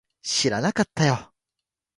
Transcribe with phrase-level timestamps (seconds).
[0.23, 1.31] 知らなかったよ